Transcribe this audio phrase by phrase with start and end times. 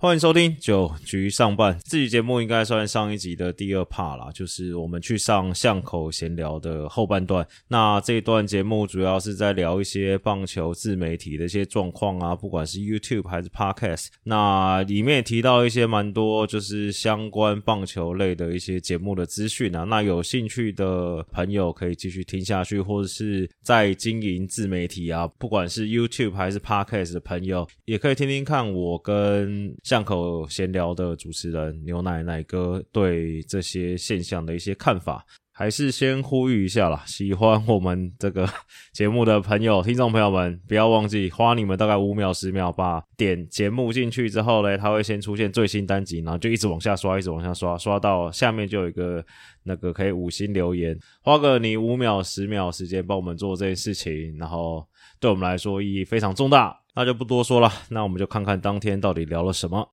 [0.00, 7.44] 欢迎收听九局上半，这期节目应该算上一集的第二 part 啦，就是我们去上巷口闲聊的后半段。
[7.66, 14.06] 那这一段节目主要是在聊一些棒球自媒体的一些状况啊，不管是 YouTube 还是 Podcast。
[14.22, 19.82] 那里面也提到一些蛮多就是相关棒球类的一些节目的资讯啊。
[19.82, 29.76] 那有兴趣的朋友可以继续听下去，或者是在经营自媒体啊，不管是 YouTube 还是 Podcast 的朋友，也可以听听看我跟。
[29.88, 37.02] 巷口闲聊的主持人牛奶奶哥对这些现象的一些看法，还是先呼吁一下啦。
[37.06, 38.46] 喜欢我们这个
[38.92, 49.24] 节目的朋友、听众朋友们，不要忘记花你们大概五秒、十秒，把点节目进去之后呢，它会先出现最新单集，然后就一直往下刷，一直往下刷，刷到下面就有一个
[49.62, 54.86] 那个可以五星留言，花个你五秒、十秒时间帮我们做这件事情，然后
[55.18, 56.78] 对我们来说意义非常重大。
[56.98, 59.88] 那就不多说了，那我们就看看当天到底聊了什么。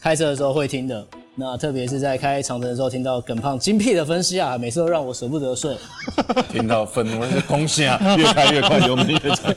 [0.00, 5.76] 开车的时候会听的，那特别是在开长城的时候，听到耿胖精辟的分析啊，每次都让我舍不得睡。
[6.50, 9.54] 听到愤怒的空心啊， 越开越快，油门越踩。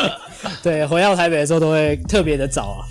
[0.62, 2.84] 对，回到台北的时候都会特别的早啊。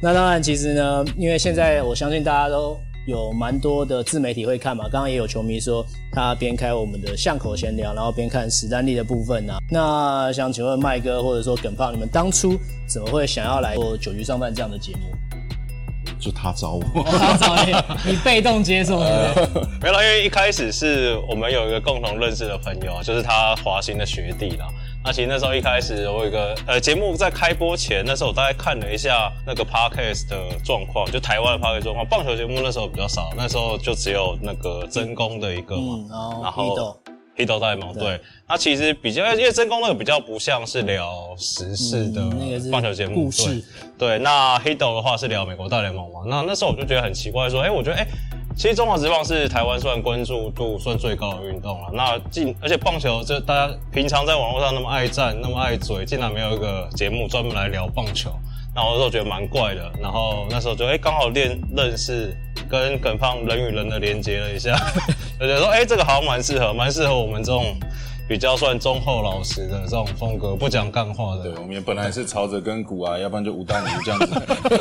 [0.00, 2.78] 那当然，其实呢，因为现在我相信大家都。
[3.06, 9.54] 有蛮多的自媒体会看嘛，刚刚也有球迷说他边开我们的巷口闲聊，然后边看史丹利的部分呢。
[9.70, 15.00] 那想请问麦哥或者说耿胖，你们当初怎么会想要来做九局上半这样的节目？
[16.18, 17.72] 就他找我，他找你，
[18.12, 19.48] 你被动接受的。
[19.82, 24.66] 没有，因为一开始是我们有一个共同认识的朋友，就是他华兴的学弟啦。
[25.06, 32.06] 那其实那时候一开始我有一个呃节目在开播前，那时候我大概看了一下那个 podcast 的状况，就台湾的 podcast 状况。
[32.08, 36.98] 棒球节目那时候比较少，那时候就只有那个真功的一个嘛，然后
[37.36, 38.18] 黑豆在嘛，对。
[38.48, 42.22] 那其实比较因为真功那个比较不像是聊时事的
[42.72, 43.62] 棒球节目，故事。
[43.98, 46.20] 对，那黑豆的话是聊美国大联盟嘛。
[46.26, 48.06] 那那时候我就觉得很奇怪，说，哎，我觉得，哎。
[48.56, 51.90] 其实中华职棒是台湾算关注度算最高的运动了。
[51.92, 58.30] 那进而且棒球这大家平常在网络上那么爱赞那么爱嘴，竟然没有一个节目专门来聊棒球，
[58.74, 59.90] 那我那时候觉得蛮怪的。
[60.00, 62.32] 然后那时候就哎刚好练认识
[62.68, 64.76] 跟耿胖人与人的连接了一下，
[65.38, 67.74] 就觉得说哎这个好像蛮适合蛮适合我们这种
[68.28, 71.42] 比较算忠厚老实的这种风格，不讲干话的。
[71.42, 74.40] 对，我们也本来是朝着跟古啊，要不然就吴丹武这样子。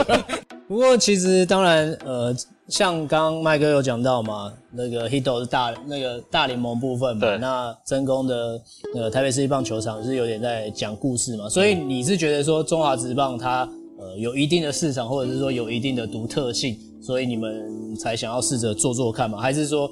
[0.70, 2.34] 不过其实当然呃。
[2.70, 8.60] 像刚麦哥有讲到嘛，那个 Hito 是大那个大联盟部分嘛，那真宫的
[8.94, 13.70] 那个台北市立棒球场是有点在讲故事嘛，所以你是觉得说中华职棒它
[14.00, 19.90] 呃有一定的市场，或者是说有一定的独特性，所以你们才想要试着做做看嘛，还是说？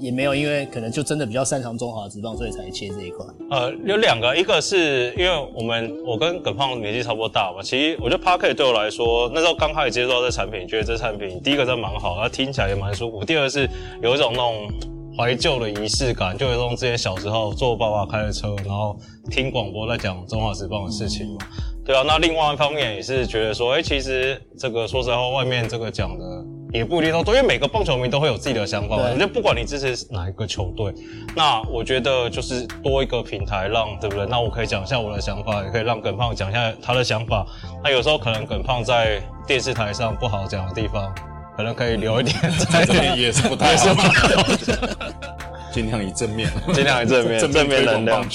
[0.00, 3.24] 也没有，因为可能就真的比较擅长中华职棒，所以才切这一块。
[3.50, 13.24] 呃，有两个，一个是因为我们我跟耿胖年纪差不多大嘛，其实我觉得 Parker 对我来说，那时候刚开始接触到这产品，觉得这产品第一个真蛮好，它听起来也蛮舒服。
[13.24, 13.68] 第二个是
[14.02, 14.68] 有一种那种
[15.16, 18.96] 怀旧的仪式感，就有种之前小时候坐爸爸开的车，然后
[19.30, 21.38] 听广播在讲中华职棒的事情嘛。
[21.84, 26.44] 对啊，那另外一方面也是觉得说，哎，其实这个说实话，外面这个讲的。
[26.76, 28.96] 也不一定都对，因为每个棒球迷都会有自己的想法。
[28.96, 30.92] 我就不管你支持哪一个球队，
[31.34, 34.26] 那我觉得就是多一个平台，让对不对？
[34.26, 37.46] 那我可以讲一下我的想法，也可以让耿胖讲一下他的想法。
[37.82, 41.14] 那有时候可能耿胖在电视台上不好讲的地方，
[41.56, 42.36] 可能可以留一点
[42.70, 43.94] 在这里，也是不太好。
[45.72, 48.26] 尽量以正面，尽量以正面， 正面能量。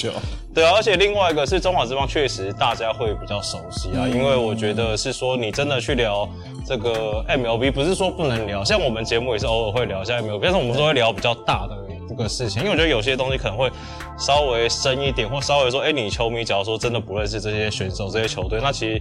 [0.54, 6.28] 对啊，而且另外一个是中华之邦，确实大家会比较熟悉啊，因为我觉得是说你真的去聊
[6.66, 11.74] 这个 MLB，不是说不能聊，像我们节目也是偶尔会聊一下 MLB，但是我们说会聊比较大的
[12.06, 13.70] 这个事情，因为我觉得有些东西可能会
[14.18, 19.00] 稍微深一点，或稍微说，哎，你球迷假如说真的不认识这些选手、这些球队，那其实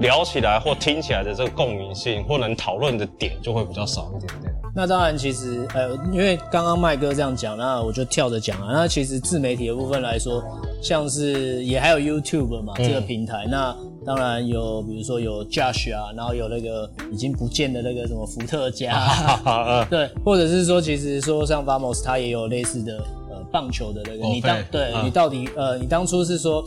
[0.00, 4.54] 聊起来或听起来的这个共鸣性或能讨论的点就会比较少一点点。
[4.74, 8.68] 那当然，其实呃，因为刚刚麦哥这样讲，那我就跳着讲啊。
[8.72, 10.42] 那其实自媒体的部分来说，
[10.80, 13.46] 像是也还有 YouTube 嘛这个平台。
[13.50, 19.06] 那当然有，比如说有 Josh 啊，然后有那个已经不见的那个什么伏特加，
[19.90, 22.96] 对，或者是说，其实说像 Vamos，他也有类似的
[23.30, 24.24] 呃棒球的那个。
[24.26, 26.64] 你当对你到底呃，你当初是说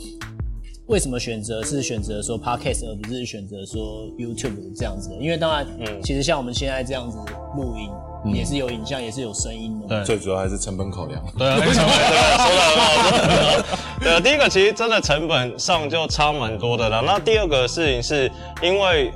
[0.86, 5.16] 为什么选择是选择说 Podcast 而不是选择说 YouTube 这样子的？
[5.16, 7.18] 因为当然，嗯，其实像我们现在这样子。
[7.56, 7.90] 录音
[8.34, 9.86] 也是有影像，也是有声音的。
[9.88, 11.24] 对，最主要还是成本考量。
[11.38, 13.78] 对啊，成本说的很好。
[13.98, 17.02] 对啊，第一个其实真的成本上就差蛮多的啦。
[17.06, 18.30] 那第二个事情是
[18.62, 19.10] 因为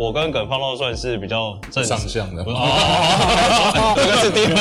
[0.00, 2.42] 我跟耿胖都算是比较正上相的。
[2.42, 4.54] 哦，这个是第一个，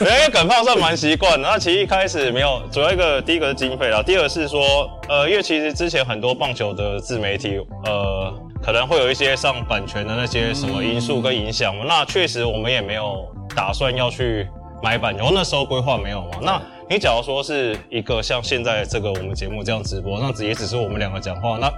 [0.00, 1.46] 因为耿胖算蛮习惯的。
[1.46, 8.32] 那其实一开始没有，主要一个第一个是经费啦，第二个是说，呃，因为其实之前很多棒球的自媒体，呃，
[8.62, 11.84] 可能会有一些上版权的那些什么因素跟影响嘛。
[11.86, 13.22] 那确实我们也没有
[13.54, 14.48] 打算要去
[14.82, 16.38] 买版权，那时候规划没有嘛。
[16.40, 16.58] 那
[16.88, 21.70] 你假如说是一个像现在这个我们节目这样直播，那也只是我们两个讲话，那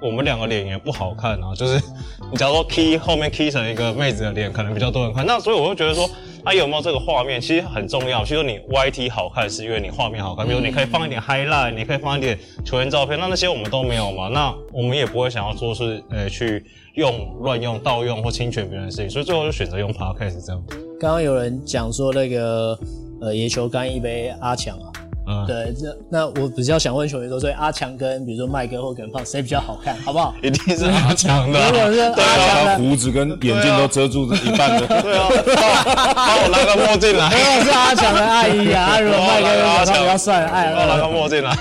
[0.00, 1.54] 我们两个脸也不好看啊。
[1.54, 1.82] 就是
[2.30, 5.24] 你假如说 key 后面 key 成一个妹子的脸，可能比较多人看。
[5.26, 6.08] 那所以我就觉得说，
[6.44, 8.24] 啊有没有这个画面，其实很重要。
[8.24, 14.28] 其实你 YT 好看是因为你画面好看，比如你可以放一点 highlight，你可以放一点球员照片，那那些我们都没有嘛。
[14.28, 16.64] 那我们也不会想要说是呃去
[16.94, 20.62] 用乱用、盗用或侵权别人的事情，所以最后就选择用 podcast 这样。
[21.00, 22.76] 刚刚有人讲说那个
[23.20, 24.87] 呃野球干一杯阿强啊，
[25.30, 25.74] 嗯，对，
[26.10, 30.34] 那那我比较想问球迷说，所以阿强跟比如说麦哥或耿胖谁比较好看，好不好？
[30.42, 31.68] 一定是阿强的 啊。
[31.70, 37.28] 如果是阿强胡子跟眼镜都遮住一半的， 对啊，帮帮我拿个墨镜来。
[37.30, 41.56] 如果是阿强的阿姨啊，啊如果麦哥跟耿胖比较帅，哎，帮我拿个墨镜来。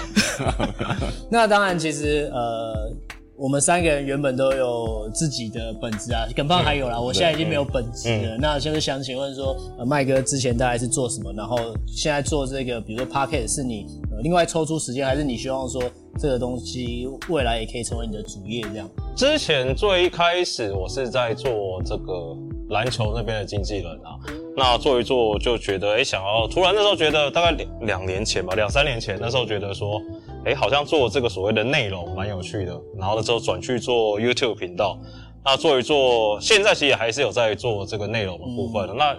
[1.30, 2.90] 那当然，其实呃，
[3.38, 8.36] 我们三个人原本都有自己的本职啊，耿胖还有啦，我现在已经没有本职了。
[8.40, 11.32] 那就是想请问说，呃，麦哥之前大概是做什么？
[11.34, 11.56] 然后
[11.86, 15.80] 现在做这个，比如说 p a r k e t 是你呃另外抽出时间，还是你希望说
[16.20, 18.90] 这个东西未来也可以成为你的主业这样？
[19.16, 22.36] 之前最一开始我是在做这个
[22.70, 24.18] 篮球那边的经纪人啊，
[24.56, 30.02] 那做一做就觉得，哎、想要突然那时候觉得大概两两年前吧，两三年前那时候觉得说，
[30.46, 34.98] 哎、好像做这个所谓的内容蛮有趣的，然后呢之后转去做 YouTube 频道，
[35.44, 38.94] 那做一做，现在其实也还是有在做这个内容的部分的。
[38.94, 39.18] 那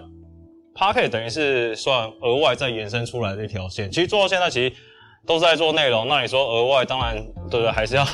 [0.75, 4.73] Pocket 等于是算额外再延伸出来的一条线，其实做到现在其实
[5.25, 6.07] 都是在做内容。
[6.07, 7.17] 那你说额外，当然
[7.49, 7.71] 对不对？
[7.71, 8.05] 还是要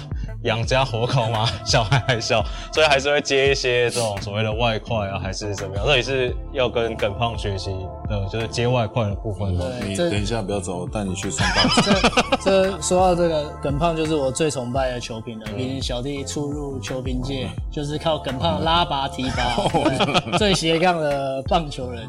[0.46, 2.44] 养家活口嘛，小孩还小，
[2.74, 5.86] 所以还是会接一些这种所谓的外快啊，还是怎么样？
[5.86, 7.72] 这也是要跟耿胖学习
[8.10, 9.54] 的，就是接外快的部分。
[9.88, 11.92] 你等一下不要走，我带你去上大学。
[12.42, 15.46] 这这说到这个耿胖，就是我最崇拜的球评了。
[15.58, 19.58] 毕竟小弟初入球评界，就是靠耿胖拉拔提拔，
[20.38, 22.08] 最斜杠的棒球人。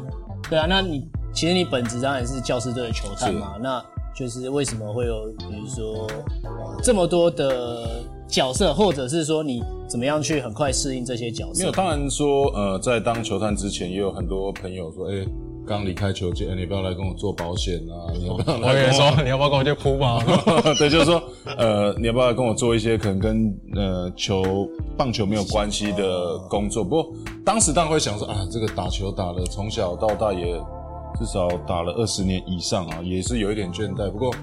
[0.49, 3.83] 对啊，那你其实你本质上也是教师队的球探嘛，那
[4.17, 6.07] 就是为什么会有比如说
[6.43, 11.71] 呃这么多的角色，或者是说你怎么样去很快适应这些角色没有，？
[11.71, 15.25] 当然说，呃，在当球探之前，也有很多朋友说，哎、
[15.65, 20.21] 刚离开球界，哎你不要来跟我做保险啊，你要不要来跟跟你说，你要不要跟我去铺吧？
[20.77, 21.21] 对，就是说，
[21.55, 24.67] 呃，你要不要跟我做一些可能跟呃球
[24.97, 26.83] 棒球没有关系的工作？
[26.83, 27.13] 不过
[27.45, 30.59] 当时当然会想说，啊，这个打球打了从小到大也
[31.19, 34.09] 至少打了二十年以上啊，也是有一点倦怠。
[34.11, 34.33] 不过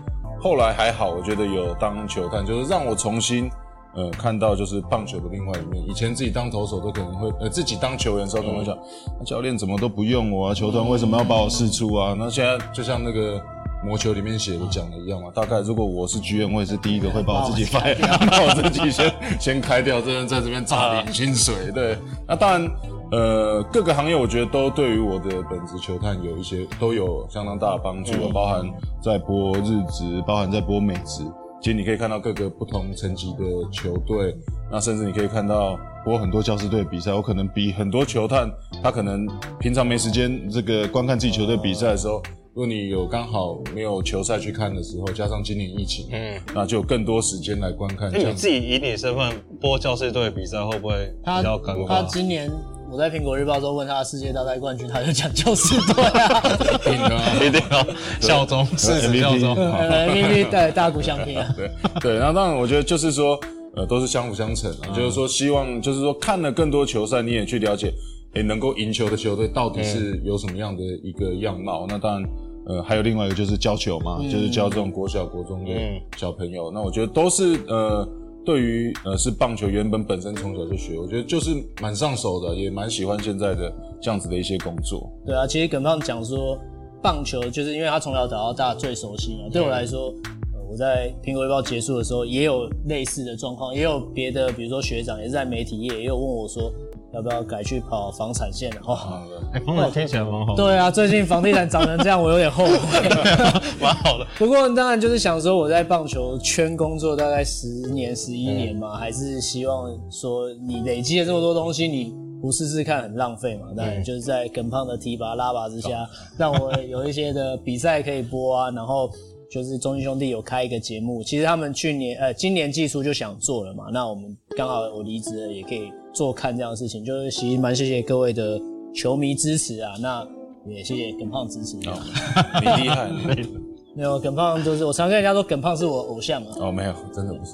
[0.41, 3.50] 后来还好，我觉得有当球探，就是让我重新。
[3.97, 5.81] 呃，看到就是棒球的另外一面。
[5.88, 8.76] 以前自己当投手都可能会，呃，自己当球员的时候可能会想，
[9.21, 10.53] 那教练怎么都不用我啊？
[10.53, 12.12] 球团为什么要把我试出啊？
[12.19, 13.41] 那现在就像那个
[13.87, 17.97] 魔球里面写的讲的一样嘛，大概如果我是剧院，我也是第一个会把我自己 fire，
[18.29, 21.70] 把 我自己先先开掉，这人在这边榨点薪水。
[21.73, 21.97] 对，
[22.27, 22.69] 那当然，
[23.14, 28.69] 呃，各个行业我觉得都对于我的本职球探有一些都有相当大的帮助，包含
[29.00, 31.22] 在播日职，包含在播美职。
[31.62, 34.34] 其实你可以看到各个不同层级的球队，
[34.69, 38.50] 那甚至你可以看到播很多教师队比赛，我可能比很多球探，
[38.82, 39.28] 他可能
[39.60, 42.20] 平常没时间这个观看自己球队比赛的时候，
[42.52, 48.10] 如果你有刚好没有球赛去看的时候，加上今年疫情，嗯，那就有更多时间来观看。
[48.12, 52.06] 那你自己以你身份播教师队比赛，会不会比较尴他尬？
[52.12, 52.50] 今年
[52.94, 56.41] 我在苹果日报中问他的世界大赛冠军，他就讲就是对啊。
[56.84, 57.84] 定的啊一定要
[58.20, 59.53] 效忠，誓死效忠。
[59.56, 61.53] 呃，MVP 对大鼓相拼啊。
[61.56, 61.69] 对
[62.01, 63.36] 对，然后当然我觉得就是说，
[63.74, 67.93] 呃，都是相辅相成啊，就是说希望就是说看了更多球赛，你也去了解，
[68.34, 71.86] 诶，能够赢球的球队到底是有什么样的一个样貌。
[71.89, 72.31] 那当然，
[72.69, 76.70] 呃，还有另外一个就是教球嘛，就是教这种国小、国中的嗯小朋友。
[76.72, 78.08] 那我觉得都是呃。
[78.44, 85.10] 对于呃是棒球原本本身从小就学，我觉得就是蛮上手的，也蛮喜欢现在的这样子的一些工作。
[85.24, 86.58] 对啊，其实耿胖讲说，
[87.03, 89.48] 棒球就是因为他从小打到大最熟悉嘛。
[89.51, 90.08] 对我来说，
[90.53, 96.70] 呃我在苹果日报结束的时候也有类似的状况，也有别的，比如说学长也是在媒体业，也有问我说
[97.15, 98.81] 要不要改去跑房产线了。
[98.85, 103.09] 哦，哎，朋友听起来蛮好的，对啊，最近房地产涨成这样，我有点后悔。
[103.81, 104.27] 蛮好的。
[104.37, 113.69] 不过当然就是想说，我在棒球圈工作大概十年、十一年嘛，还是希望说你累积了这么多东西，你不试试看很浪费嘛。
[113.77, 116.06] 当然就是在耿胖的提拔拉拔之下，
[116.37, 119.11] 让我有一些的比赛可以播啊，然后
[119.51, 128.61] 就是中信兄弟有开一个节目，其实他们去年呃今年季初就想做了嘛，那我们刚好我离职了，也可以做看这样的事情，就是其实蛮谢谢各位的
[128.94, 130.27] 球迷支持啊，那
[130.67, 131.77] 也谢谢耿胖支持。
[131.77, 133.49] 你厉害， 你厉害
[133.97, 137.53] 没有耿胖就是我常跟人家说耿胖是我偶像啊，哦，没有，真的不是，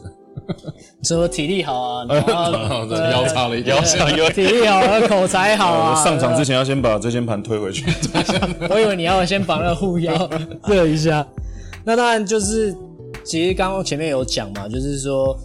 [1.03, 2.25] 什么体力好啊，然
[2.89, 7.85] 的腰差了一点腰差有体力好啊，口才好啊，上场之前要先把这间盘推回去。
[8.71, 10.29] 我以为你要先绑那个护腰
[10.67, 11.27] 热一下。
[11.85, 12.75] 那当然就是，
[13.25, 15.37] 其实刚刚前面有讲嘛，就是说，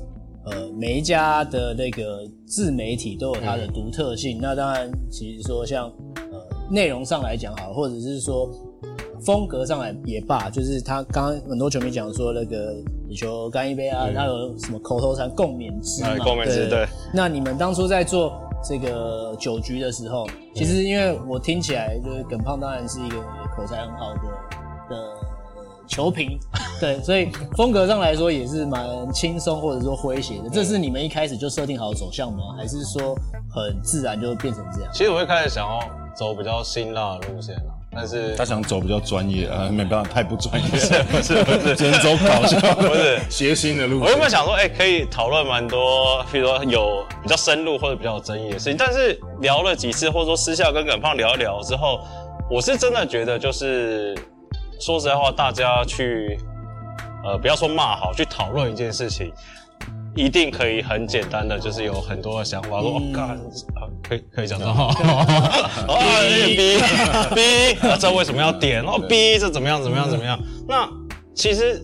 [0.46, 4.40] 呃，每一家的那个自媒体都有它的独特性。
[4.42, 8.50] 那当然，其实说像呃内容上来讲好，或者是说
[9.26, 12.76] 风格上来也罢，就是他刚刚很多球迷讲说那个
[13.08, 16.86] 你球干一杯啊，他有什么口头禅共勉之嘛，哎共勉之对。
[17.14, 18.34] 那你们当初在做
[18.64, 23.18] 这个酒局的时候，其实因为我听起来就是耿胖当然是一个
[23.56, 24.22] 口才很好的
[24.90, 25.14] 的
[25.88, 26.38] 球评，
[26.80, 30.50] 对，所以风格上来说也是蛮轻松或者说诙谐的。
[30.52, 32.56] 这是你们一开始就设定好的走向吗？
[32.58, 33.16] 还是说
[33.54, 34.92] 很自然就变成这样？
[34.94, 35.80] 其实我一开始想要
[36.16, 40.70] 走比较辛辣的路线啊，但是他想走比较专业啊，没办法，太不专业，
[41.12, 44.32] 不是不是只能走搞笑，不是谐星的路我原本线。
[44.32, 52.00] 想说，哎、可以讨论蛮多，比如说有比较深入或者比较有争议的事情，但是聊了几次，或者说私下跟耿胖聊一聊之后，
[52.50, 54.16] 我是真的觉得，就是
[54.80, 56.38] 说实在话，大家去，
[57.24, 59.32] 呃，不要说骂好，去讨论一件事情，
[60.16, 63.38] 一定可以很简单的，就是有很多的想法，说，哦，干、啊，
[64.04, 64.94] 可以可以讲这话，
[65.88, 66.00] 哦，
[66.46, 66.56] 逼
[67.36, 68.84] 逼， 啊，这为什么要点？
[68.84, 70.40] 哦，，B，这怎么样怎么样怎么样？
[70.68, 70.88] 那
[71.34, 71.82] 其实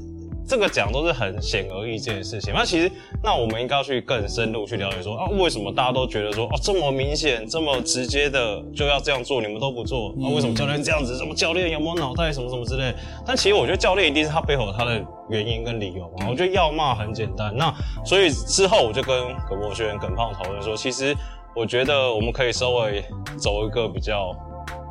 [0.51, 2.53] 这个讲都是很显而易见的事情。
[2.53, 2.91] 那其实，
[3.23, 10.09] 那我们应该要去更深入去了解说啊，为什么大家都觉得说哦这么明显、这么直接的就要这样做，你们都不做？
[10.21, 11.17] 啊，为什么教练这样子？
[11.17, 12.33] 什么教练有没有脑袋？
[12.33, 12.93] 什么什么之类？
[13.25, 16.27] 但其实我觉得教练一定是他背后有他的原因跟理由嘛。
[16.29, 17.55] 我觉得要骂很简单。
[17.55, 21.15] 那所以之后我就跟葛博轩、耿胖讨论说，其实
[21.55, 23.01] 我觉得我们可以稍微
[23.37, 24.35] 走一个比较。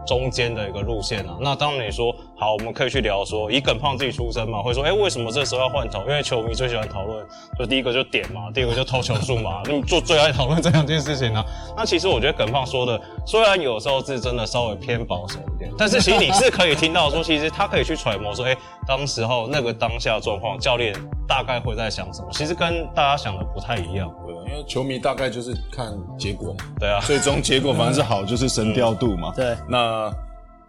[0.06, 1.36] 中间的一个路线啊。
[1.40, 6.00] 那当然你说好，我们可以去聊说，以耿胖自己出身嘛，会说，哎、为什么这时候要换头？
[6.00, 7.22] 因为球迷最喜欢讨论，
[7.58, 11.44] 就第一个就点嘛，第二个就投球数嘛，那么就最爱讨论这两件事情啊。
[11.76, 18.56] 那其实我觉得耿胖说的，虽然有时候是真的稍微偏保守一点，但是其实你是可以听到说，其实他可以去揣摩说，哎、
[18.86, 20.94] 当时候那个当下状况，教练
[21.28, 24.10] 大概会在想什么，其实跟大家想的不太一样。
[24.26, 29.30] 对，因为球迷大概就是看结果嘛，对啊，最终结果反正是好，就是神调度嘛。
[29.36, 30.10] 对那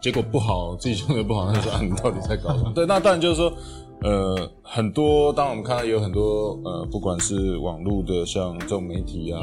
[0.01, 2.71] 结果不好，自己用的不好，那就说啊，你到底在搞什么？
[2.75, 3.53] 对，那当然就是说，
[4.01, 9.39] 呃，很多，当然我们看到也有很多，呃，不管是网络的像这种媒体啊，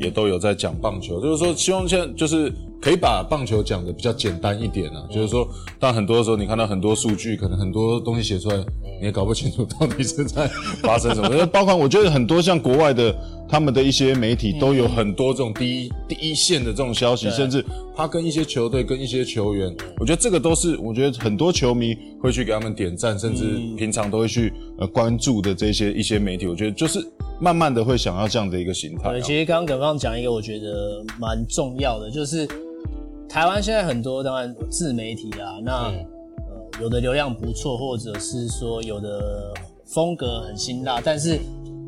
[0.00, 5.48] 也都有在讲棒球，就是说，希望现在就是可以把棒球讲的比较简单一点啊，就是说，
[5.78, 8.56] 但很多时候你看到很多数据，可能很多东西写出来，
[9.00, 10.50] 你也搞不清楚到底是在
[10.82, 11.28] 发生什么。
[11.28, 13.14] 因 为包括我觉得很多像国外的
[13.48, 23.44] 他们的一些媒体都有很多这种第一第一线的这种消息，甚至他跟一些球队、跟一些球员，我觉得这个都是我觉得很多球迷会去给他们点赞，甚至
[23.76, 26.98] 平常都会去呃关注的这些一些媒体，我觉得就是
[27.40, 29.22] 慢慢的会想要这样的一个形态、对，啊。
[29.22, 32.48] 其实刚刚耿刚讲一个我觉得蛮重要的，就是
[33.32, 35.94] 台湾现在很多当然自媒体啊，那、呃
[36.80, 39.54] 有的流量不错，或者是说有的
[39.86, 41.38] 风格很辛辣，但是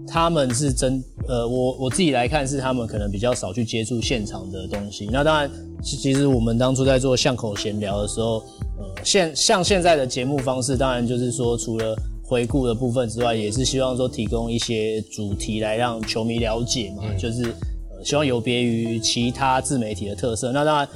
[0.07, 5.07] 他们是真呃，我我自己来看是他们可能比较少去接触现场的东西。
[5.13, 5.51] 那当然，
[5.83, 8.43] 其其实我们当初在做巷口闲聊的时候，
[8.79, 20.51] 呃，现像现在的节目方式，当然就是说除了回顾的部分之外，也是希望说提供一些主题来让球迷了解嘛，就是呃希望有别于其他自媒体的特色。
[20.51, 20.89] 那当然。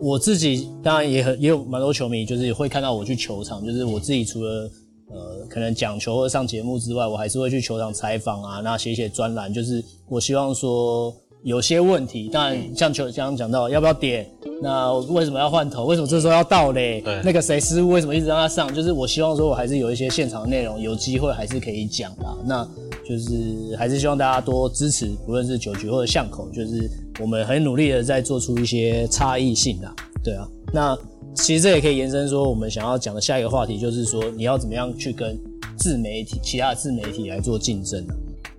[0.00, 4.70] 我自己当然也很也有蛮多球迷，就是会看到我去球场，就是我自己除了
[5.10, 14.28] 呃可能讲球或者上节目之外，我还是会去球场采访啊，那写写专栏，就是我希望说有些问题，当然像球刚刚讲到要不要点，
[14.62, 17.20] 那为什么要换头，为什么这时候要倒嘞对？
[17.22, 18.74] 那个谁失误为什么一直让他上？
[18.74, 22.34] 就是我希望说我还是有一些现场内容，有机会还是可以讲啦。
[22.44, 22.66] 那
[23.06, 26.90] 就是还是希望大家多支持，不论是九局或者巷口，就是
[27.20, 29.94] 我们很努力的在做出一些差异性的。
[30.22, 30.98] 对啊，那
[31.34, 35.38] 其实这也可以延伸说，我们想要讲的下一个话题就是说，你要怎么样去跟
[35.76, 38.14] 自媒体、其他的自媒体来做竞争呢、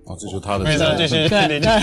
[0.06, 1.26] 哦，这就是他的没事，继续。
[1.28, 1.82] 对，那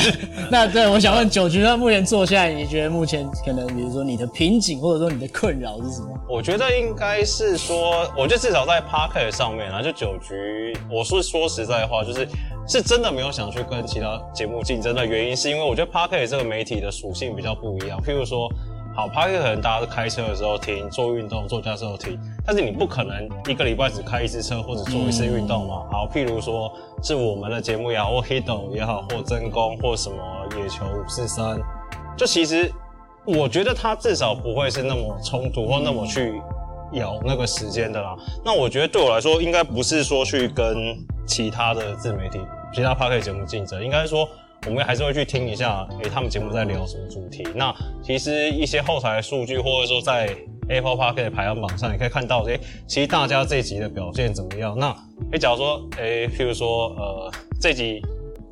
[0.50, 6.08] 那对我想问九局，那目前做下来，你觉得目前可能比如说你的瓶颈或者说你的困扰是什么？
[6.30, 12.28] 我觉得应该是说，我觉得至少在 p a r k e t 上面啊，就九局，我是说实在话，就是
[12.66, 18.00] 是真的没有想去跟其他节目竞争的原因，是因为我觉得 p a r k e t 这个媒体的属性比较不一样。
[18.02, 18.50] 譬如说，
[18.96, 25.86] 好 p a r k e t 可能大家是开车的时候听，做运动、做家时候听，但是你不可能一个礼拜只开一次车或者做一次运动嘛。
[25.92, 26.72] 好，譬如说
[27.02, 30.18] 是我们的节目也好，或 Hido 也好，或真功或什么
[30.58, 31.60] 野球五四三，
[32.18, 32.72] 就其实
[33.26, 36.42] 我觉得它至少不会是那么冲突或那么去
[36.92, 38.16] 咬那个时间的啦。
[38.44, 42.40] 那我觉得对我来说，应该不是说去跟其他的自媒体、
[42.74, 44.28] 其他 p a r k 节目竞争，应该说。
[44.66, 47.46] 我们还是会去听一下，诶，他们节目在聊什么主题？
[47.54, 50.34] 那其实一些后台数据，或者说在
[50.70, 54.78] Apple Park 的排行榜上，你可以看到，诶，其实大家这集的表现怎么样？
[54.78, 54.96] 那，
[55.34, 58.02] 诶，假如说，诶，譬如说，呃，这集，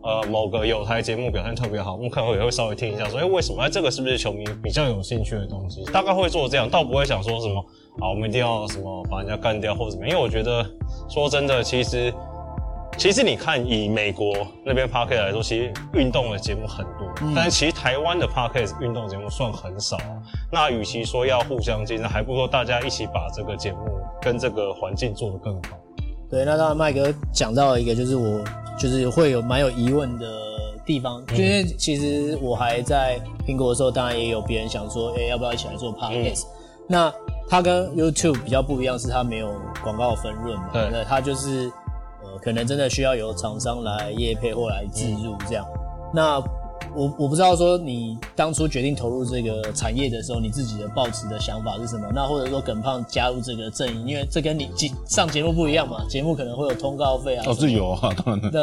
[0.03, 3.62] 呃，某个有台节目表现特别好，我们可能也会稍微听一下，说，诶，为什么？
[3.63, 5.82] 哎，这个是不是球迷比较有兴趣的东西？
[5.94, 7.65] 大概会做这样，倒不会想说什么，
[8.01, 10.06] 啊，我们一定要什么把人家干掉或者怎么？
[10.06, 10.65] 因为我觉得，
[11.10, 12.13] 说真的，其实。
[12.98, 19.98] 其实你看，以美国那边 podcast 来说，其实运动的节目很多，但是其实台湾的 podcast 运动节目算很少。
[20.52, 23.80] 那与其说要互相竞争，还不如说大家一起把这个节目
[24.22, 25.78] 跟这个环境做得更好。
[26.30, 28.44] 对，那当然麦哥讲到一个，就是我
[28.78, 30.28] 就是会有蛮有疑问的
[30.86, 36.44] 地方，因为其实我还在苹果的时候，当然也有别人想说，哎，要不要一起来做 podcast？
[36.88, 37.12] 那
[37.50, 39.52] 它跟 YouTube 比较不一样，是它没有
[39.84, 40.70] 广告分润嘛？
[40.72, 41.72] 对，它就是。
[42.40, 45.66] 可能真的需要由厂商来业配或来自入这样。
[46.14, 46.40] 那
[46.94, 52.06] 我我不知道说你当初决定投入这个产业的时候，你自己的抱持的想法是什么？
[52.14, 54.70] 那或者说耿胖加入这个阵营，因为这跟你
[55.06, 57.46] 上节目不一样嘛，节目可能会有通告费啊。
[57.48, 58.52] 哦，是有啊，当然。
[58.52, 58.62] 对。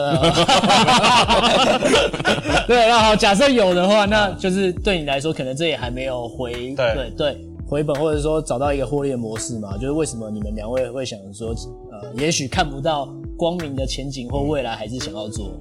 [2.67, 9.73] 对，那好，假设有的话，那就是对你来说，可能这也还没有回对对回本，或者说找到一个获利的模式嘛？
[9.79, 11.55] 就是为什么你们两位会想说，
[11.93, 13.09] 呃，也许看不到。
[13.39, 15.53] 光明的前景或未来还是想要做。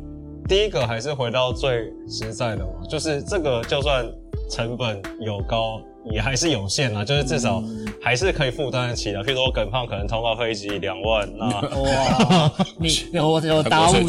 [0.50, 4.06] 第一个还是回到最实在的嘛，就是这个就算
[4.50, 5.80] 成本有高，
[6.12, 7.62] 也还是有限啊，就是至少
[8.02, 9.24] 还是可以负担得起的。
[9.24, 14.00] 譬如说耿胖可能通告飞机两万，那哇，你 有有打五折，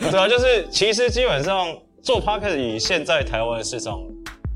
[0.00, 1.68] 对啊，就是其实基本上
[2.02, 4.00] 做 p a r k 以现在台湾的市场。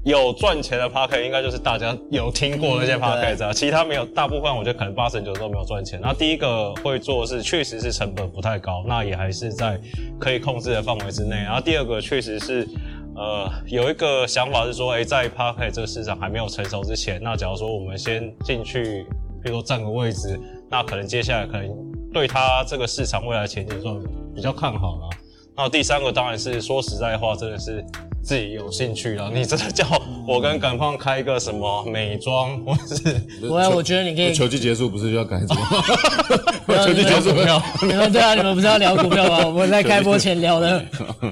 [0.03, 6.01] 有赚钱的 p a r k 应该就是大家有听过那些 p a r k 啊，其他没有，大部分我觉得可能八成九都没有赚钱。
[6.03, 9.79] 那第一个会做是，确实是成本不太高，那也还是在
[10.19, 11.37] 可以控制的范围之内。
[11.37, 12.67] 然后第二个确实是，
[13.15, 19.05] 呃，有一个想法是说，哎，在 p a r k 这个市场还没有成熟之前，那假如说我们先进去，
[19.43, 21.69] 比如说占个位置，那可能接下来可能
[22.11, 23.95] 对它这个市场未来前景算
[24.35, 25.11] 比较看好了。
[25.55, 27.85] 那第三个当然是说实在话，真的是。
[28.23, 29.85] 自己有兴趣了，你真的叫
[30.27, 34.33] 我跟耿胖开一个什么美妆，或是我我觉得你可以。
[34.33, 36.77] 球季结束不是就要改什么？
[36.87, 37.61] 球季结束没有？
[37.83, 39.45] 你们对啊，你们不是要聊股票吗？
[39.49, 40.85] 我们在开播前聊的，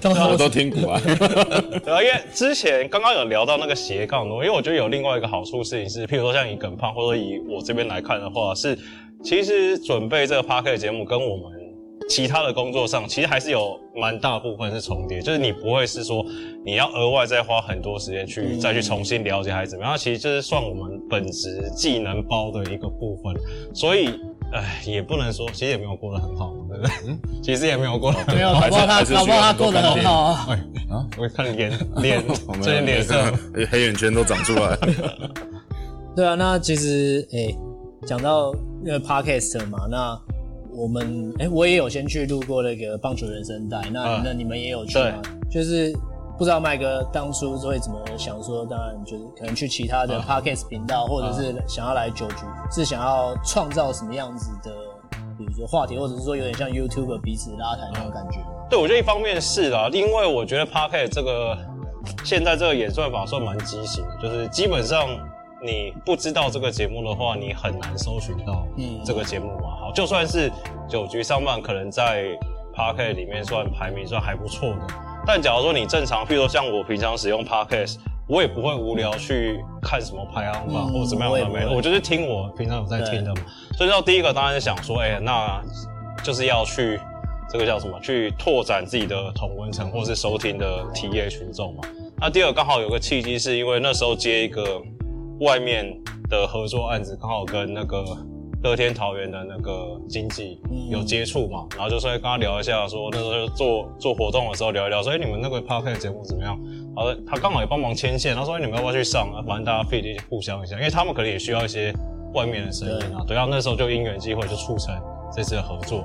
[0.03, 1.01] 我都听股啊。
[1.85, 8.77] 对啊，因为之前刚刚有聊到那个斜杠的，因为我觉得有另外一个好处事情是，譬如说像以耿胖，或者以我这边来看的话，是
[9.23, 11.58] 其实准备这个 p a r k 节目跟我们。
[12.09, 16.25] 其他的工作上，其实还是有蛮大部分是重叠，就是你不会是说
[16.65, 23.35] 你要额外再花很多时间去再去重新了解还是怎么样，其实就是算我们本职技能包的一个部分。
[23.75, 24.09] 所以，
[24.53, 27.19] 哎，也不能说，其实也没有过得很好，对不对？
[27.43, 30.47] 其实也没有过得没有，搞不好他搞不好他过得很好啊。
[30.51, 30.55] 哎
[30.91, 32.25] 啊，我看脸脸
[32.63, 33.23] 这些脸色，
[33.71, 34.77] 黑眼圈都长出来。
[36.17, 37.55] 对啊，那其实哎，
[38.07, 40.19] 讲到那个 podcast 嘛，那。
[40.79, 45.21] 我们哎，我也有先去录过那个棒球人生带，那那你们也有去吗？
[45.51, 45.93] 就是
[46.39, 54.71] 不知道麦哥当初会怎么想说，当然就是可能去其他的 podcast 频道，或者是想要来九局，是想要创造什么样子的，
[55.37, 58.39] 比如说话题，或者是说有点像 YouTube 彼此拉抬那种感觉。
[58.71, 61.59] 对，我觉得一方面是啦，因为我觉得 podcast 这个
[62.25, 65.09] 现在这个演算法算蛮畸形的，就是基本上。
[65.61, 68.65] 你不知道这个节目的话，你很难搜寻到
[69.05, 69.77] 这个节目嘛。
[69.81, 70.51] 好，就算是
[70.89, 72.27] 九局上半，可能在
[72.73, 74.87] Park 里面算排名算还不错的。
[75.27, 77.97] 但假如说你正常，譬如说像我平常使用 Park，
[78.29, 83.43] 我也不会无聊去看什么排行榜或者怎么样的没，我就是听我平常有在听的嘛。
[83.77, 85.61] 所以到第一个当然是想说，哎，那
[86.23, 87.01] 就是要去
[87.51, 91.83] 这个叫什么，去拓展自己的同温层或是收听的体验群众嘛。
[92.21, 94.81] 那第二刚好有个契机，是因为那时候接一个。
[95.41, 95.87] 外面
[96.29, 98.05] 的合作案子刚好跟那个
[98.63, 106.59] 乐天桃园的那个经济有接触嘛，然后就说跟他聊一下，说那时候做做活动的时候聊一聊，说哎你们那个 podcast 节目怎么样？
[106.97, 109.39] 好的，他刚好也帮忙牵线，他说哎你们要不要去上啊？
[109.47, 111.95] 反正大家费力互相一下，因为他们可能也需要一些
[112.35, 113.23] 外面的声音啊。
[113.25, 114.93] 对啊，那时候就因缘机会就促成
[115.33, 116.05] 这次的合作。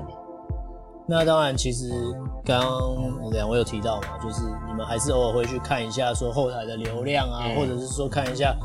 [1.08, 1.90] 那当然，其实
[2.44, 8.56] 刚刚两位有提到嘛，就是你们还是偶尔会去看一下说后台的流量啊，或者是说看一下。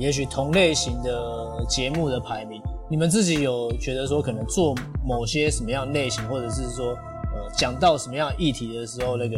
[0.00, 2.58] 也许同类型的节目的排名，
[2.88, 6.92] 你们自己有觉得说可能做某些什么样类型，或者是说
[7.34, 9.36] 呃讲到什么样的议题的时候，那个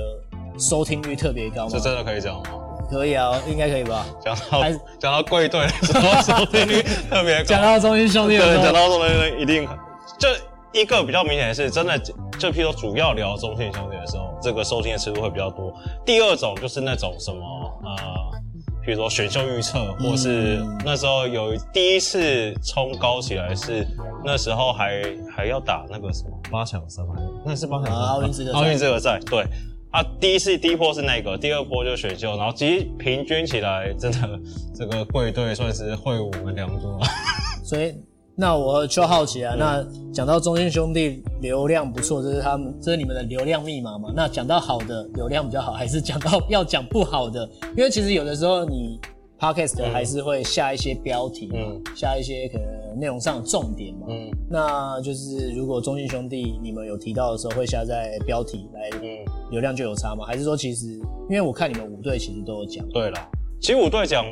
[0.61, 1.81] 收听率特别高吗这？
[1.81, 2.45] 真的可以讲吗？
[2.89, 4.07] 可以啊，应该可以吧？
[4.25, 4.63] 讲到
[5.01, 7.45] 讲到贵队的时候，收听率特别高。
[7.45, 9.69] 讲到中心兄弟的对，时候，讲到中心兄弟一定
[10.17, 10.29] 就
[10.73, 15.73] 一个比较明显的是，真的就譬如说主要聊中信兄弟的时候，这个收听的次数会比较多。
[16.07, 17.41] 第二种就是那种什么
[17.83, 18.41] 呃，
[18.85, 23.87] 譬如说选秀预测，或是嗯那时候有第一次冲高起来是
[24.25, 25.03] 那时候还
[25.35, 27.15] 还要打那个什么八强赛吗？
[27.45, 29.45] 那是八强赛啊奥运资格赛奥运资格赛对。
[29.93, 34.41] 啊，第一次第一波是那个，第二波就选秀，然后其实平均起来，真的
[34.75, 36.99] 这个贵队算是会我们良多。
[37.63, 37.95] 所以
[38.35, 44.11] 那我就好奇啊，那讲到中心兄弟流量不错，这是他们这是你们的流量密码嘛？
[44.15, 47.49] 那讲到好的流量比较好，还是讲到要讲不好的？
[47.77, 48.99] 因为其实有的时候你
[49.39, 54.07] podcast 还是会下一些标题嘛，嗯下一些可能内容上的重点嘛。
[54.09, 59.19] 嗯那就是如果中信兄弟你们有提到的时候，会下在标题来嗯，
[59.51, 60.25] 流量就有差吗？
[60.27, 60.87] 还是说其实
[61.29, 63.19] 因为我看你们五队其实都有讲，对了，
[63.61, 64.25] 其实五队奖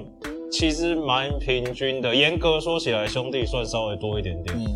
[0.50, 4.66] 其实蛮平均的，严格说起来，兄弟算稍微多一点点，嗯，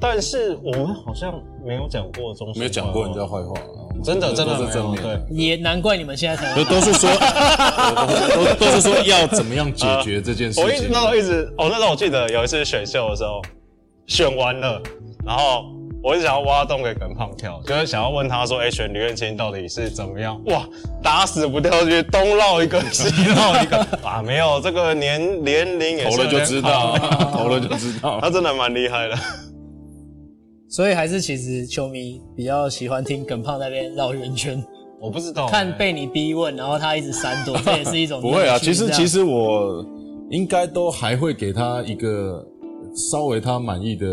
[0.00, 3.54] 但是我们好像没有讲过中，没有讲过人家坏话，
[4.02, 5.20] 真的真的是正面，对。
[5.30, 7.10] 也难怪你们现在才都都是说，
[8.34, 10.64] 都 都是说要怎么样解决这件事情。
[10.64, 11.06] 我一直那时。
[11.06, 13.42] 候一直，哦，那时候我记得有一次选秀的时候，
[14.06, 14.80] 选完了，
[15.26, 15.64] 然后
[16.04, 20.38] 我是想要挖洞给耿胖跳，就是想要问他说，哎、选吕彦青到底是怎么样？
[20.48, 20.68] 哇，
[21.02, 26.94] 打死不跳去，东绕一个西 绕一个，啊，没有这个年年龄也投了就知道
[27.32, 28.20] 投了就知道。
[28.20, 29.16] 他真的蛮厉害的。
[30.68, 34.62] 所以还是其实球迷比较喜欢听耿胖那边绕圆圈，
[35.00, 39.82] 我不知道、看被你逼问，然后他一直闪躲，这也是一种 不会啊，其实其实我
[40.28, 42.44] 应该都还会给他一个
[43.10, 44.06] 稍微他满意的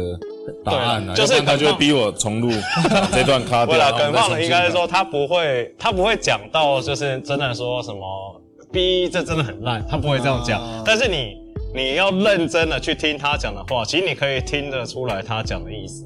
[0.63, 2.49] 答案啊，对就是他就会逼我重录
[3.13, 3.75] 这段卡掉。
[3.75, 10.61] 对了，耿胖的再重新打应该是说他不会，他不会讲到就是真的说什么逼这真的很烂，他不会这样讲。
[10.61, 11.37] 啊但是你
[11.73, 16.05] 你要认真的去听他讲的话，其实你可以听得出来他讲的意思。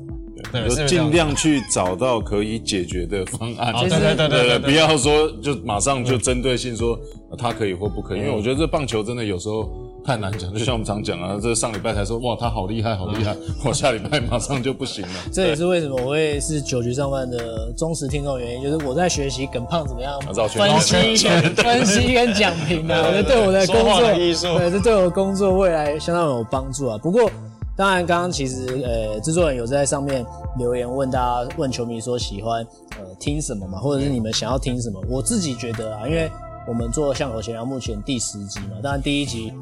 [0.51, 3.73] 对，就尽量去找到可以解决的方案。
[3.73, 6.99] 哦，对对对对对不要说就马上就针对性说
[7.31, 9.71] 呃他可以或不可以，因为我觉得这棒球真的有时候
[10.05, 10.53] 太难讲。
[10.53, 15.13] 就像我们常讲啊，这上礼拜才说哇他好厉害好厉害，我下礼拜马上就不行了。
[15.33, 26.97] 这也是为什么我会是九局上半的忠实听众的原因，就是我在学习耿胖怎么样分析跟 分析跟讲评啊，我觉得对我的工作对，这对我的工作未来相当有帮助啊。
[26.97, 27.29] 不过，
[27.75, 30.25] 当然刚刚其实呃制作人有在上面
[30.57, 32.65] 留言问大家问球迷说喜欢
[32.97, 35.01] 呃听什么嘛，或者是你们想要听什么？
[35.09, 36.29] 我自己觉得啊，因为
[36.67, 39.53] 我们做巷口闲聊目前第十集嘛，当然第一集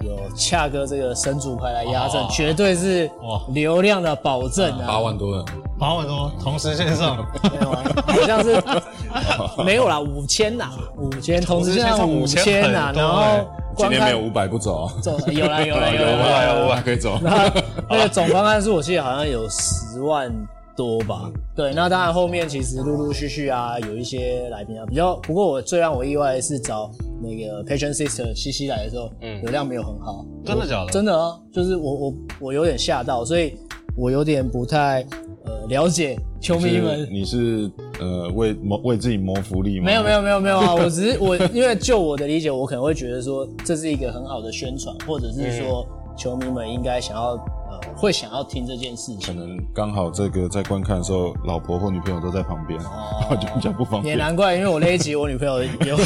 [0.00, 5.44] 有恰哥这个神主牌来压阵，哦绝对是哇流量的保证啊，八万多人，
[5.78, 8.62] 八万多同时线上，没有啊，好像是
[9.64, 17.16] 没有啦，五千啦，五千，同时线上五千呐，然后今天没有五百不走啊，走有啦有啦有有五百啦，有五百可以走。
[17.22, 20.32] 然后那个总观看数我记得好像有十万
[20.80, 26.90] 多吧，对，那当然后面其实陆陆续续啊有一些来宾啊比较，不过我最让我意外的是找
[27.22, 30.90] 那个 Patient Sister 西西来的时候，嗯流量没有很好，真的假的？
[30.90, 33.58] 真的啊，就是我我我有点吓到，所以
[33.94, 35.02] 我有点不太
[35.44, 39.84] 呃了解球迷们是你是呃为谋为自己谋福利吗？
[39.84, 40.72] 没有没有没有没有啊！
[40.82, 47.40] 我只是我，因为就我的理解，我可能会觉得说这是一个很好的宣传，或者是说球迷们应该想要呃
[47.96, 49.32] 会想要听这件事可。
[49.32, 52.78] 能刚好这个在观看的时候，老婆或女朋友都在旁边，
[53.40, 54.16] 就比较不方便。
[54.16, 55.96] 也难怪，因为我那一集我女朋友有 也有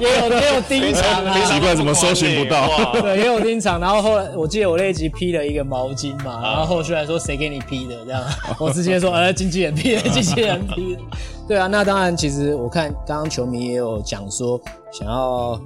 [0.00, 3.78] 也有也有盯场啊，奇怪怎么搜寻不到哇 对，也有盯场。
[3.80, 8.22] 然后后来我记得我那一集披了一个毛巾嘛，然后后续来说谁给你披的这样，
[8.58, 11.02] 我直接说呃经纪人披的，经纪人披的。
[11.46, 14.58] 对啊，那当然，其实我看刚刚球迷也有讲说
[14.90, 15.60] 想要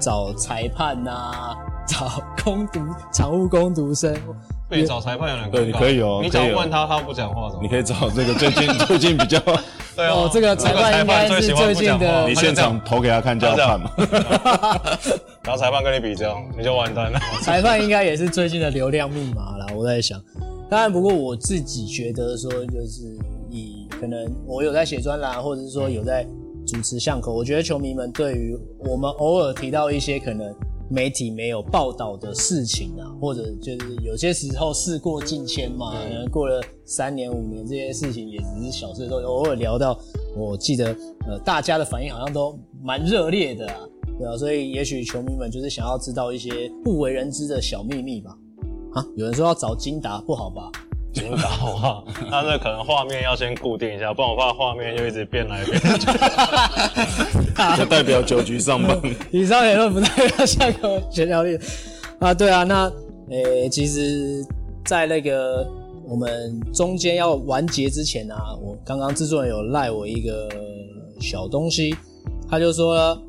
[0.00, 1.54] 找裁判呐、
[1.88, 2.80] 找攻读
[3.12, 4.14] 常务攻读生。
[4.68, 7.62] 被找裁判有点尴尬对你可以哦你只要可以哦问他，他不讲话怎么？
[7.62, 9.40] 你可以找这个最近最近比较，
[9.96, 13.90] 对啊哦这个裁判应该是最近的你现场投给他看就要判嘛。
[15.42, 17.18] 然后裁判跟你比这样，你就完蛋了。
[17.40, 20.20] 裁判应该也是最近的流量密码啦，我在想。
[20.68, 23.16] 当然，不过我自己觉得说，就是
[23.48, 26.26] 以可能我有在写专栏，或者是说有在
[26.66, 30.54] 主持巷口，我觉得球迷们对于我们偶尔提到一些可能
[30.90, 39.98] 媒体没有报道的事情啊，或者就是有些时候事过境迁嘛，可能过了三年五年，这些事情也只是小事，都偶尔聊到。
[40.36, 40.96] 我记得
[41.26, 43.80] 呃，大家的反应好像都蛮热烈的啊。
[44.18, 48.36] 对啊，所以也许球迷们就是想要知道一些不为人知的小秘密吧。
[48.94, 50.70] 啊，有人说要找金达，不好吧？
[51.14, 56.06] 引导啊， 那这可能画面要先固定一下，不然我怕画面就一直变来变去。
[57.76, 58.98] 就代表酒局上班。
[59.32, 61.58] 以上言论不代表下个闲聊力
[62.20, 62.32] 啊。
[62.32, 62.90] 对啊，那
[63.30, 64.44] 诶、其实，
[64.84, 65.66] 在那个
[66.06, 70.48] 我们中间要完结之前啊，我刚刚制作人有赖我一个
[71.20, 71.94] 小东西，
[72.48, 73.20] 他就说，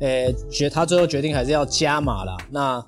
[0.00, 2.36] 诶、决他最后决定还是要加码啦。
[2.50, 2.84] 那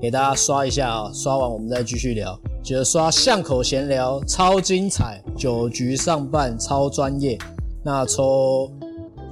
[0.00, 2.38] 给大家刷一下啊，刷完我们再继续聊。
[2.66, 7.38] 觉得刷巷口闲聊超精彩，酒局上半超专业。
[7.84, 8.68] 那抽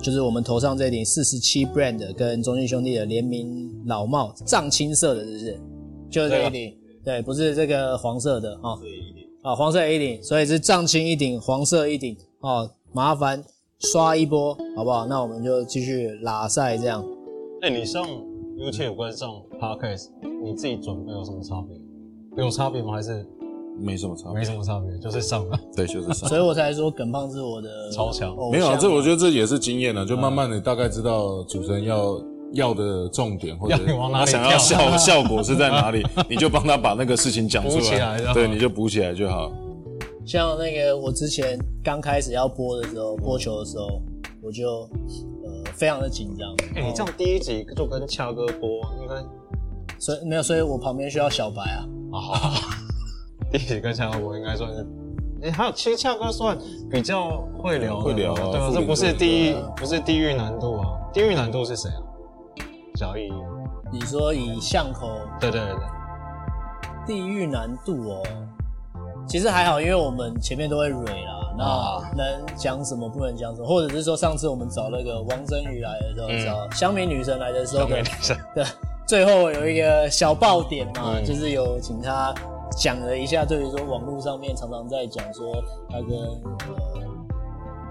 [0.00, 5.60] 就是我们头上这顶四十七 brand 跟中信兄弟的联名老帽，藏青色的，是不是？
[6.08, 8.78] 就是这一顶，对，不是这个黄色的哦。
[9.42, 12.70] 啊，黄色一顶，所以是藏青一顶，黄色一顶哦。
[12.92, 13.42] 麻烦
[13.80, 15.08] 刷一波好不好？
[15.08, 17.04] 那我们就继续拉赛这样。
[17.62, 18.06] 哎、你上
[18.56, 19.28] YouTube 跟上
[19.60, 21.76] Podcast，你自己准备有什么差别？
[22.42, 22.92] 有差别吗？
[22.92, 23.24] 还是
[23.78, 24.98] 没什么差别，没什么差别？
[24.98, 26.38] 就是上了，对，就是上 所。
[26.38, 32.20] 以我才说耿胖是我的超强没有啊，这我觉得这也是经验了，就慢慢的大概知道主持人要
[32.52, 39.52] 要的重点，或者要你往哪里他想要效 效果是在哪里，你就帮他把那个事情讲出补起来对，你就补起来就好。
[40.24, 44.00] 像那个我之前刚开始要播的时候，播球的时候，
[44.42, 44.88] 我就
[45.44, 46.50] 呃非常的紧张。
[46.74, 48.68] 哎、你这样第一集就跟恰哥播，
[49.02, 49.16] 应该
[49.98, 51.86] 所以没有，所以我旁边需要小白啊。
[52.12, 52.50] 啊，好
[53.50, 54.86] 第一集跟恰哥播应该算是。
[55.42, 56.56] 哎、还有，其实恰哥算
[56.90, 62.00] 比较会聊的，会聊啊对啊，这不是队第一对啊，不是地狱难度啊，地狱难度是谁啊？
[62.96, 63.30] 小易，
[63.92, 65.86] 你说以巷口对对对对，
[67.06, 68.22] 地狱难度哦，
[69.28, 71.04] 其实还好，因为我们前面都会蕊
[71.58, 72.10] 啦，啊。
[72.16, 76.44] 那能讲什么不能讲什么，或者是说上次我们找那个王真宇来的时候，嗯。
[76.46, 77.86] 找香米女神来的时候
[79.06, 81.24] 最后有一个小爆点嘛，嗯。
[81.24, 82.34] 就是有请他
[82.76, 85.54] 讲了一下，对于说网络上面常常在讲说
[85.90, 87.02] 他跟呃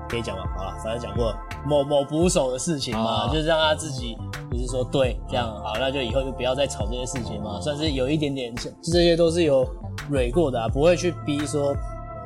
[0.10, 1.34] 可以讲吧，好了，反正讲过
[1.66, 3.30] 某某捕手的事情嘛，啊。
[3.32, 4.18] 就是让他自己
[4.52, 9.68] 就是说对这样好，那就以后就不要再吵这些事情嘛，算是有一点点像，这些都是有
[10.10, 11.76] 蕊过的啊，不会去逼说呃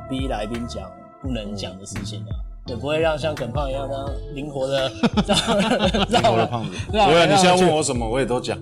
[0.09, 0.89] 逼来宾讲
[1.21, 2.46] 不能讲的事情啊。
[2.67, 4.91] 也不会让像耿胖一样这样灵活的
[6.09, 8.57] 绕我的胖子，绕不会啊，你现在问我什么，我也都讲。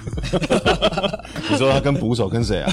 [1.50, 2.72] 你说他跟捕手跟谁啊？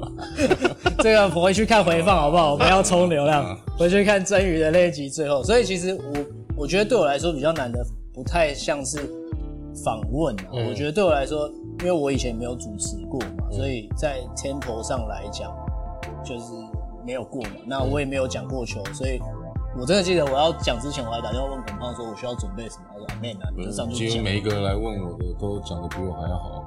[1.00, 2.52] 这个我回去看回放好不好？
[2.52, 5.42] 我们要冲流量，回去看真鱼的那一集最后。
[5.44, 8.98] 所以其实我我觉得对我来说比较难的，不太像是
[9.84, 10.44] 访问啊。
[10.54, 11.50] 嗯我觉得对我来说，
[11.80, 15.52] 因为我以前没有主持过嘛，所以在 tempo 上来讲，
[16.24, 16.46] 就是
[17.04, 17.50] 没有过嘛。
[17.66, 19.20] 那我也没有讲过球，所以
[19.78, 22.84] 我真的记得我要讲之前，我还打电话问耿胖说我需要准备什么。
[22.92, 24.08] 他说阿，妹啊，你就上去讲。
[24.08, 26.62] 几乎每一个来问我的都讲的比我还要好。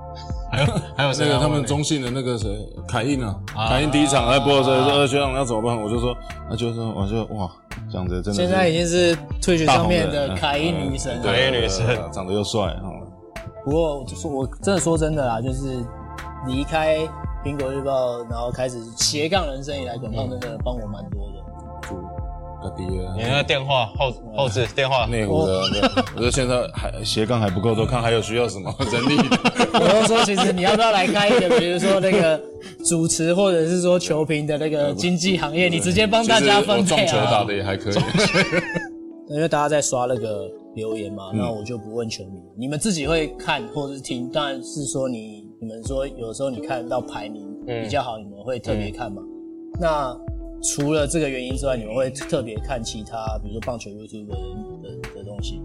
[0.52, 0.66] 还有
[0.98, 1.34] 还有那谁啊？
[1.34, 5.80] 个他们中信的那个谁，凯印啊，啊凯印第一场来播的时候说，呃，学长要怎么办？
[5.80, 6.16] 我就说，
[6.50, 7.52] 那就说，我就哇，
[7.92, 11.24] 讲的真的是现在已经是退学上面的凯因女神了。
[11.24, 12.84] 凯因女神对长得又帅啊。
[13.64, 15.84] 不过就说我真的说真的啦，就是
[16.48, 16.98] 离开
[17.44, 21.35] 苹果日报，然后开始斜杠人生以来，耿胖真的帮我蛮多的。
[22.78, 25.62] 你那个电话后后置电话，内湖的，
[26.16, 29.18] 我觉得现在还斜杠还不够多，看还有需要什么 人力。
[29.74, 32.42] 我都说，其实你要不要来开一个，比如说那个
[32.86, 37.12] 主持或者是说球评的那个经济行业，你直接帮大家分其实我配啊。
[37.12, 37.96] 撞球打的也还可以。
[39.28, 49.24] 因为大家在刷那个留言嘛，那我就不问球迷，你们自己会看或者是听，当然是说你你们说有时候你看到排名比较好，你们会特别看嘛。
[49.80, 50.16] 那
[50.66, 54.36] 除了这个原因之外，你们会特别看其他，比如说棒球 YouTube 的
[54.82, 55.62] 的的东西。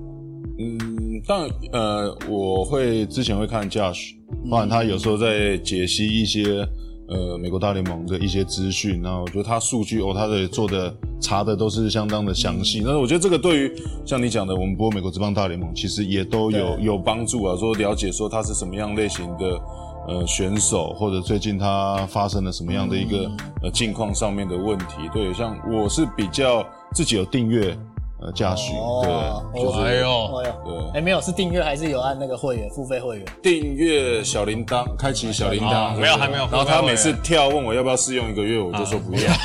[0.59, 0.79] 嗯，
[1.27, 4.15] 但呃，我会之前会看 Josh，
[4.49, 6.67] 不然他有时候在解析一些
[7.09, 12.83] 呃美国大联盟的一些资讯，然后我觉得他数据哦，他的做的查的都是相当的详细。
[12.85, 13.73] 但是我觉得这个对于
[14.05, 19.59] 像你讲的，我们播美国职棒大联盟，其实也都有有帮助啊，说了解说他是什么样类型的。
[20.11, 23.31] 呃，选手或者最近他发生了什么样的一个、
[23.62, 24.96] 呃境况上面的问题？
[25.14, 27.79] 对，像我是比较自己有订阅
[28.20, 33.27] 呃驾驶，哦对，就是、哎呦，哎呦，对哎，没有是订阅还是有按那个会员付费会员？
[33.40, 39.23] 订阅小铃铛，开启小铃铛，哦没有还没有然后他每次跳问我要不要试用一个月，我就说不要。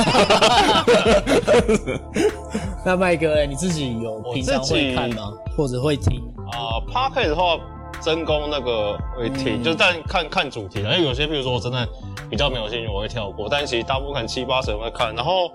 [2.83, 5.31] 那麦哥，哎，你自己有平常会看吗？
[5.55, 6.19] 或者会听？
[6.51, 7.57] 啊 p a r k e t 的话，
[8.05, 11.87] 真功那个会听，嗯就是但看看主题啦，因为有些，比如说我真的
[12.29, 15.51] 比较没有兴趣，我会跳过，但其实大部分七八成会看，然后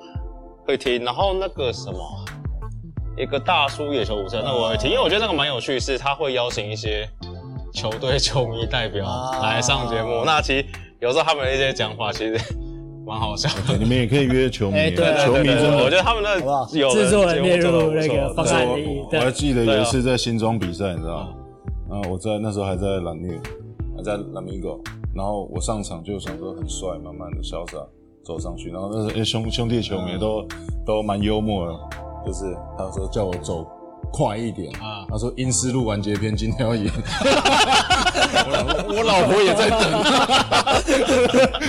[0.66, 2.00] 会听，然后那个什么，
[3.16, 7.08] 一个大叔野球舞车，那我会听，因为我觉得那个蛮有趣，是他会邀请一些
[7.72, 10.24] 球队球迷代表啊来上节目。
[10.26, 10.66] 那其实
[10.98, 12.36] 有时候他们的一些讲法其实
[13.06, 13.76] 蛮好笑的。
[13.78, 16.36] 你们也可以约球迷球迷我觉得他们那
[16.76, 21.28] 有制作人列入那个方方案我里我还记得有一次在新庄比赛，你知道吗？
[21.90, 23.40] 嗯啊，我在那时候还在蓝月，
[23.96, 24.80] 还在蓝米狗，
[25.14, 27.78] 然后我上场就想说很帅，慢慢的潇洒
[28.24, 30.46] 走上去，然后那时候诶兄兄弟球迷都
[30.86, 31.72] 都蛮幽默的，
[32.26, 33.66] 就是他说叫我走
[34.12, 36.86] 快一点啊他说阴思路完结篇今天要演，
[38.88, 39.80] 我老婆也在等，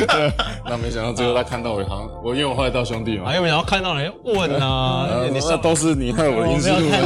[0.07, 0.31] 对
[0.65, 7.05] 那没想到最后他看到我，好像我因为我后来到兄弟嘛啊，，又没想到看到人问啊，你那都是你害我我阴思路没有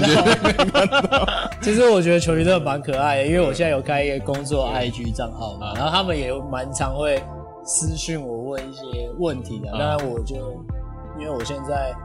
[0.72, 1.28] 看到。
[1.62, 7.22] 其实我觉得球迷真的蛮可爱的，因为我现在有开一个工作 IG 账号嘛，然后他们也蛮常会
[7.64, 8.82] 私讯我问一些
[9.20, 9.72] 问题的。
[9.72, 10.36] 当然，我就
[11.20, 11.96] 因为我现在呃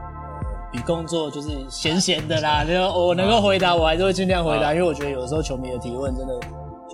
[0.71, 6.33] 比工作就是闲闲的啦，就我能够回答，我还是会尽量回答，因为我觉得有时候球迷的提问真的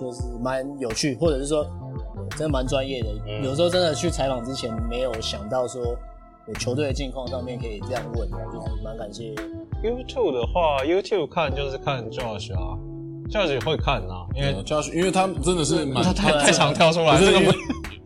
[0.00, 3.08] 就是蛮有趣，或者是说呃真的蛮专业的。
[3.42, 5.82] 有时候真的去采访之前没有想到说。
[6.46, 9.34] 呃球队的近况上面可以这样问，就是蛮感谢
[9.84, 12.72] YouTube 的话，YouTube 看就是看 Josh 啊
[13.28, 17.58] ，Josh 也会看啊，因为教训，因为他真的是蛮他太太常跳出来，这个不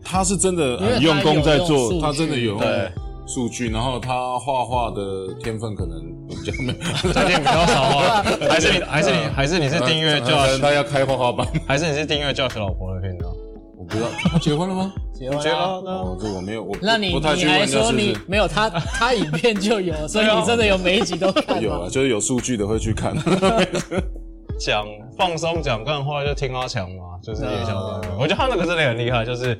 [0.03, 2.91] 他是真的很用功在做，他真的有用对
[3.25, 13.33] 数据，然后他画画的天分可能比较没有，最近比较少啊，还是你还是你还是你是订阅可能 Josh，他要开画画班，还是你是订阅 Josh 老婆的频道？
[13.77, 14.07] 我不知道。
[14.31, 14.93] 他结婚了吗？
[15.13, 15.53] 结婚了。
[15.53, 23.15] 哦，这我没有，我那你你还说你没有他他影片就有， 所以你真的有每一集都看有啊， 就是有数据的会去看。
[24.59, 24.85] 讲
[25.17, 29.57] 放松讲干话就听阿强嘛，就是叶小啊哥，我觉得他那个真的很厉害，就是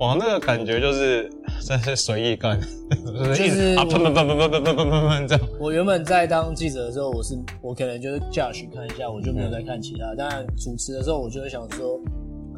[0.00, 1.30] 哇那个感觉就是
[1.62, 2.58] 真的是随意干，
[3.24, 5.48] 就是一直啊喷喷喷喷喷喷喷喷喷喷这样。
[5.58, 10.14] 我原本在当记者的时候，我是我可能就是驾驶看一下，我就没有再看其他。
[10.16, 12.00] 当然主持的时候，我就会想说，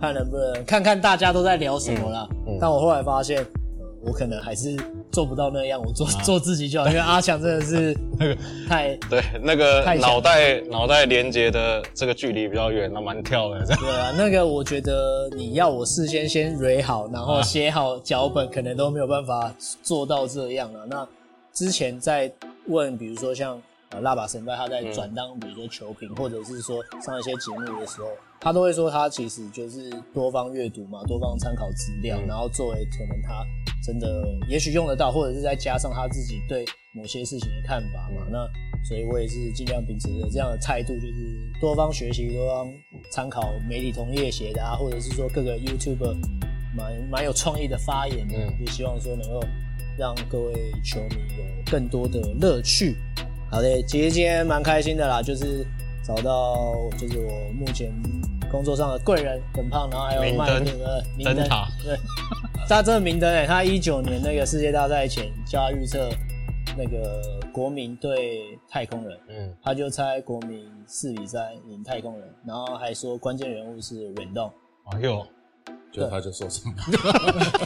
[0.00, 2.28] 看能不能看看大家都在聊什么啦。
[2.60, 3.44] 但我后来发现，呃
[4.04, 4.76] 我可能还是
[5.10, 6.88] 做不到那样，我做、做自己就好。
[6.88, 8.36] 因为阿强真的是 那个
[8.68, 13.64] 太对，那个脑袋脑袋连接的这个距离比较远，那蛮跳的。
[13.76, 20.82] 对啊，那个我觉得你要我事先先蕊好，然后写好脚本，可能都没有办法做到这样啊。
[20.88, 21.06] 那
[21.52, 22.30] 之前在
[22.66, 23.60] 问，比如说像
[23.90, 28.08] 呃拉把神拜他在转当比如说球评，或者是说上一些节目的时候，
[28.42, 33.46] 他都会说他其实就是多方阅读嘛，多方参考资料，然后作为可能他
[33.86, 38.26] 真的也许用得到，或者是再加上他自己对某些事情的看法嘛。
[38.28, 38.44] 那
[38.84, 42.66] 所以我也是尽量秉持着这样的态度，就是多方学习，多方
[43.12, 46.16] 参考媒体同业写的啊，或者是说各个 YouTube
[46.76, 49.40] 蛮蛮有创意的发言的，嗯就希望说能够
[49.96, 52.96] 让各位球迷有更多的乐趣。
[53.52, 55.64] 好的，其实今天蛮开心的啦，就是
[56.04, 57.92] 找到就是我目前
[58.52, 61.98] 工作上的贵人很胖，然后还有麦明灯克的明灯灯塔，对，
[62.68, 66.10] 他真的明灯哎，他一九年那个世界大赛前叫他预测
[66.76, 67.20] 那个
[67.52, 74.52] 国民对太空人，嗯，他就猜国民四比三赢太空人，然后还说关键人物是忍动，
[74.92, 75.26] 哎呦，
[75.90, 76.82] 就他就受伤了，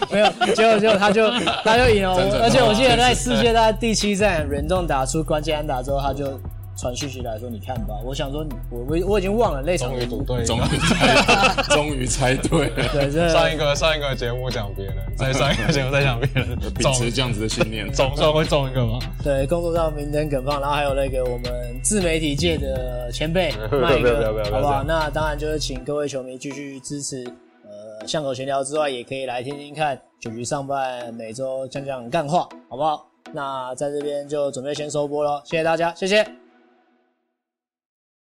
[0.10, 1.28] 没有，结果结果他就
[1.64, 6.38] 他就赢了， 我而且我记得在世界大赛第七战，忍动打出关键安打之后，他就
[6.76, 10.68] 传讯息来说你看吧，我想说你我我我已经忘了那场终于赌对终了。
[10.70, 17.90] 于猜，终于猜对了，对，上一个上一个节目讲别人，再上一个节目再讲别人，秉总持这样子的信念。
[17.92, 18.98] 总算会中一个吗？
[19.24, 24.84] 对，工作上明灯耿胖，然后还有那个我们自媒体界的前辈麦 不要不要不要哥，好不好？
[24.84, 27.24] 那当然就是请各位球迷继续支持，
[27.64, 33.06] 呃，巷口闲聊之外，也可以来听听看九局上半每周讲讲干话，好不好？
[33.32, 36.45] 那在这边就准备先收播了，谢谢大家，谢谢。